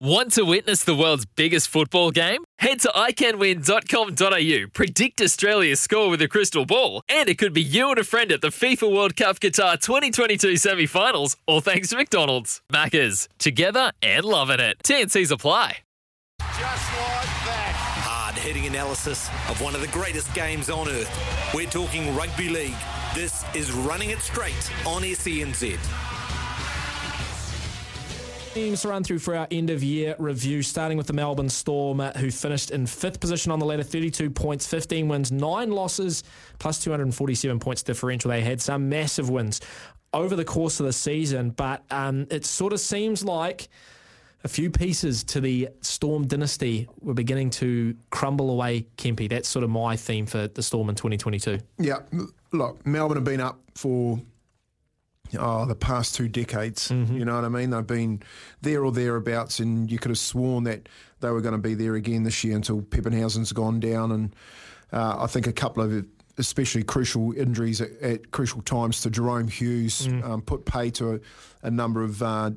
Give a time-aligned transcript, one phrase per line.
[0.00, 2.44] Want to witness the world's biggest football game?
[2.58, 7.88] Head to iCanWin.com.au, predict Australia's score with a crystal ball, and it could be you
[7.88, 11.96] and a friend at the FIFA World Cup Qatar 2022 semi finals, all thanks to
[11.96, 12.60] McDonald's.
[12.70, 14.76] Maccas, together and loving it.
[14.84, 15.78] TNC's apply.
[16.40, 17.72] Just like that.
[18.04, 21.54] Hard hitting analysis of one of the greatest games on earth.
[21.54, 22.76] We're talking rugby league.
[23.14, 25.78] This is Running It Straight on SENZ.
[28.56, 32.00] Teams to run through for our end of year review, starting with the Melbourne Storm,
[32.00, 36.24] uh, who finished in fifth position on the ladder, 32 points, 15 wins, nine losses,
[36.58, 38.30] plus 247 points differential.
[38.30, 39.60] They had some massive wins
[40.14, 43.68] over the course of the season, but um, it sort of seems like
[44.42, 49.28] a few pieces to the Storm dynasty were beginning to crumble away, Kempy.
[49.28, 51.58] That's sort of my theme for the Storm in 2022.
[51.76, 51.98] Yeah,
[52.52, 54.18] look, Melbourne have been up for
[55.38, 56.88] oh, the past two decades.
[56.88, 57.16] Mm-hmm.
[57.16, 57.70] You know what I mean?
[57.70, 58.22] They've been
[58.62, 60.88] there or thereabouts, and you could have sworn that
[61.20, 64.12] they were going to be there again this year until Papenhuyzen's gone down.
[64.12, 64.36] And
[64.92, 66.04] uh, I think a couple of
[66.38, 70.24] especially crucial injuries at, at crucial times to Jahrome Hughes Mm.
[70.24, 71.20] um, put pay to a,
[71.62, 72.22] a number of.
[72.22, 72.50] Uh,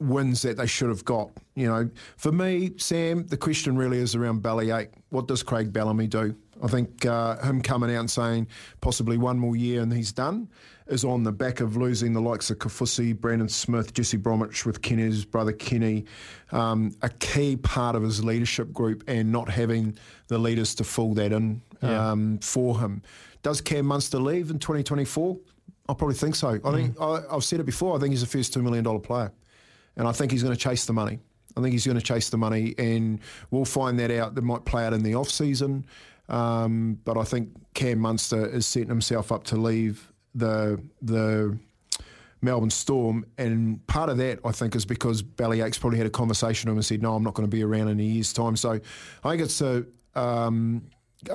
[0.00, 1.30] wins that they should have got.
[1.54, 4.90] You know, for me, Sam, the question really is around Bellyache.
[5.10, 6.34] What does Craig Bellamy do?
[6.62, 8.48] I think uh, him coming out and saying
[8.80, 10.48] possibly one more year and he's done
[10.88, 14.82] is on the back of losing the likes of Kaufusi, Brandon Smith, Jesse Bromwich with
[14.82, 16.04] Kenny's brother Kenny,
[16.50, 19.96] um, a key part of his leadership group and not having
[20.28, 22.10] the leaders to fill that in Yeah.
[22.10, 23.02] um, for him.
[23.42, 25.38] Does Cam Munster leave in 2024?
[25.90, 26.58] I probably think so.
[26.64, 27.96] I think I, I've said it before.
[27.96, 29.30] I think he's a first two million dollar player,
[29.98, 31.18] and I think he's going to chase the money.
[31.56, 33.18] I think he's going to chase the money, and
[33.50, 34.34] we'll find that out.
[34.34, 35.84] That might play out in the off season,
[36.28, 41.58] um, but I think Cam Munster is setting himself up to leave the the
[42.40, 46.68] Melbourne Storm, and part of that I think is because Bellyache's probably had a conversation
[46.68, 48.56] with him and said, "No, I'm not going to be around in a year's time."
[48.56, 48.80] So
[49.24, 50.82] I think it's a um,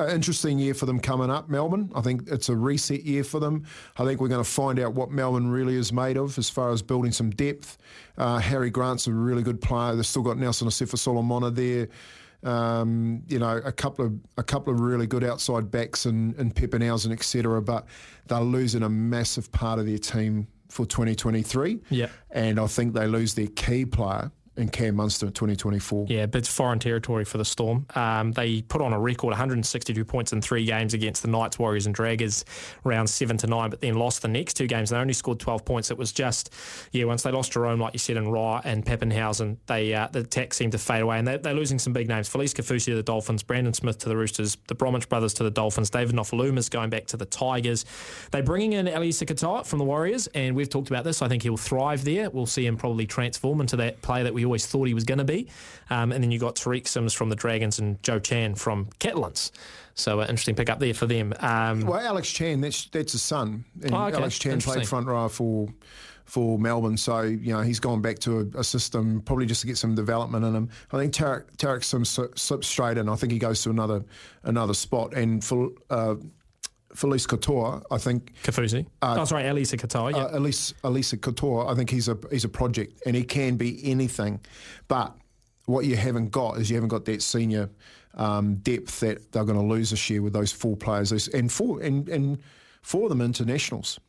[0.09, 1.91] interesting year for them coming up, Melbourne.
[1.93, 3.65] I think it's a reset year for them.
[3.97, 6.71] I think we're going to find out what Melbourne really is made of as far
[6.71, 7.77] as building some depth.
[8.17, 9.95] Uh, Harry Grant's a really good player.
[9.95, 11.87] They've still got Nelson Asofa-Solomona there.
[12.43, 16.53] Um, you know, a couple of a couple of really good outside backs and and
[16.53, 17.61] Papenhuyzen, etc.
[17.61, 17.85] But
[18.27, 21.79] they're losing a massive part of their team for 2023.
[21.89, 22.07] Yeah.
[22.31, 26.07] and I think they lose their key player in Cam Munster in 2024.
[26.09, 27.85] Yeah, but it's foreign territory for the Storm.
[27.95, 31.85] Um, they put on a record 162 points in three games against the Knights, Warriors,
[31.85, 32.43] and Draggers,
[32.83, 34.91] round seven to nine, but then lost the next two games.
[34.91, 35.91] They only scored 12 points.
[35.91, 36.53] It was just,
[36.91, 40.19] yeah, once they lost Jahrome, like you said, and Ra and Papenhuyzen, they uh, the
[40.19, 42.29] attack seemed to fade away, and they, they're losing some big names.
[42.29, 45.51] Felise Kaufusi to the Dolphins, Brandon Smith to the Roosters, the Bromwich brothers to the
[45.51, 47.85] Dolphins, David Nofoaluma's going back to the Tigers.
[48.31, 51.21] They're bringing in Ali Katoa from the Warriors, and we've talked about this.
[51.21, 52.29] I think he'll thrive there.
[52.29, 55.17] We'll see him probably transform into that player that we always thought he was going
[55.19, 55.47] to be.
[55.89, 59.51] Um, and then you got Tariq Sims from the Dragons and Joe Chan from Catalans.
[59.95, 61.33] So uh, interesting pick up there for them.
[61.39, 64.17] Um, Well, Alex Chan, that's that's his son, and Oh, okay.
[64.17, 65.67] Alex Chan played front row for
[66.25, 66.97] for Melbourne.
[66.97, 69.93] So you know he's gone back to a, a system probably just to get some
[69.93, 70.69] development in him.
[70.91, 73.07] I think Tariq Tariq Sims slips straight in.
[73.09, 74.03] I think he goes to another
[74.43, 75.13] another spot.
[75.13, 76.15] And for uh,
[76.93, 78.85] Felice Couture, I think Kaufusi.
[79.01, 80.11] oh, sorry, Eliesa Katoa.
[80.11, 80.17] Yeah.
[80.25, 83.79] uh, Elise, Elisa Couture, I think he's a he's a project and he can be
[83.83, 84.39] anything.
[84.87, 85.15] But
[85.65, 87.69] what you haven't got is you haven't got that senior
[88.15, 91.09] um, depth that they're going to lose this year with those four players.
[91.09, 92.37] Those- And four and, and
[92.81, 93.99] four of them internationals,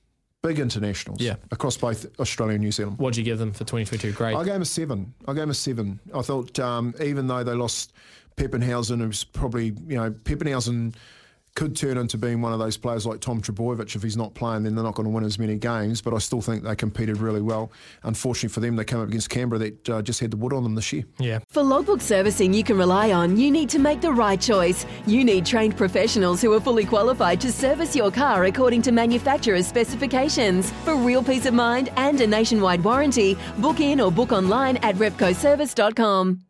[0.43, 1.37] big internationals, Yeah.
[1.53, 2.99] across both Australia and New Zealand.
[2.99, 4.13] What'd you give them for 2022?
[4.13, 4.35] Great.
[4.37, 5.15] I gave him a seven.
[5.27, 6.01] I gave him a seven.
[6.15, 7.93] I thought um, even though they lost
[8.37, 10.95] Papenhuyzen, who's probably you know Papenhuyzen
[11.55, 13.95] could turn into being one of those players like Tom Trbojevic.
[13.95, 16.01] If he's not playing, then they're not going to win as many games.
[16.01, 17.71] But I still think they competed really well.
[18.03, 20.65] Unfortunately for them, they came up against Canberra that uh, just had the wood on
[20.65, 21.05] them this year.
[21.19, 21.39] yeah.
[21.49, 24.85] For logbook servicing you can rely on, you need to make the right choice.
[25.07, 29.67] You need trained professionals who are fully qualified to service your car according to manufacturer's
[29.67, 30.73] specifications.
[30.85, 34.97] For real peace of mind and a nationwide warranty, book in or book online at
[34.97, 36.41] repcoservice.com.